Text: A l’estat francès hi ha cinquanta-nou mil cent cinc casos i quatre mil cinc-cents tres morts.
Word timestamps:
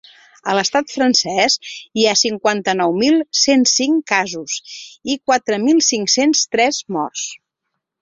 A 0.51 0.53
l’estat 0.59 0.93
francès 0.93 1.57
hi 1.99 2.07
ha 2.07 2.15
cinquanta-nou 2.21 2.97
mil 3.03 3.21
cent 3.43 3.67
cinc 3.75 4.03
casos 4.15 4.59
i 5.15 5.21
quatre 5.29 5.63
mil 5.69 5.87
cinc-cents 5.93 6.47
tres 6.57 6.85
morts. 6.99 7.33